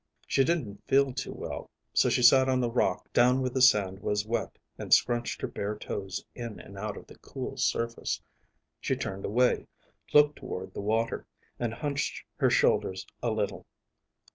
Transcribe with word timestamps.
She 0.25 0.43
didn't 0.43 0.83
feel 0.87 1.13
too 1.13 1.31
well, 1.31 1.69
so 1.93 2.09
she 2.09 2.23
sat 2.23 2.49
on 2.49 2.63
a 2.63 2.67
rock 2.67 3.13
down 3.13 3.39
where 3.39 3.51
the 3.51 3.61
sand 3.61 3.99
was 3.99 4.25
wet 4.25 4.57
and 4.75 4.91
scrunched 4.91 5.41
her 5.41 5.47
bare 5.47 5.75
toes 5.77 6.25
in 6.33 6.59
and 6.59 6.75
out 6.75 6.97
of 6.97 7.05
the 7.05 7.19
cool 7.19 7.55
surface. 7.55 8.19
She 8.79 8.95
turned 8.95 9.25
away, 9.25 9.67
looked 10.11 10.37
toward 10.37 10.73
the 10.73 10.81
water, 10.81 11.27
and 11.59 11.71
hunched 11.71 12.23
her 12.37 12.49
shoulders 12.49 13.05
a 13.21 13.29
little. 13.29 13.67